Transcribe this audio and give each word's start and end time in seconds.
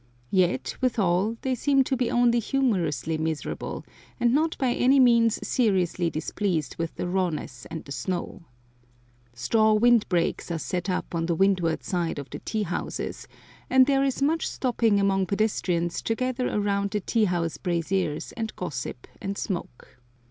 Yet, 0.31 0.77
withal, 0.81 1.37
they 1.43 1.53
seem 1.53 1.83
to 1.83 1.95
be 1.95 2.09
only 2.09 2.39
humorously 2.39 3.19
miserable, 3.19 3.85
and 4.19 4.33
not 4.33 4.57
by 4.57 4.73
any 4.73 4.99
means 4.99 5.37
seriously 5.47 6.09
displeased 6.09 6.75
with 6.79 6.95
the 6.95 7.07
rawness 7.07 7.67
and 7.67 7.85
the 7.85 7.91
snow. 7.91 8.41
Straw 9.35 9.73
wind 9.73 10.09
breaks 10.09 10.49
are 10.49 10.57
set 10.57 10.89
up 10.89 11.13
on 11.13 11.27
the 11.27 11.35
windward 11.35 11.83
side 11.83 12.17
of 12.17 12.31
the 12.31 12.39
tea 12.39 12.63
houses, 12.63 13.27
and 13.69 13.85
there 13.85 14.03
is 14.03 14.23
much 14.23 14.47
stopping 14.47 14.99
among 14.99 15.27
pedestrians 15.27 16.01
to 16.01 16.15
gather 16.15 16.47
around 16.49 16.89
the 16.89 17.01
tea 17.01 17.25
house 17.25 17.57
braziers 17.57 18.31
and 18.31 18.55
gossip 18.55 19.05
and 19.21 19.37
smoke. 19.37 19.97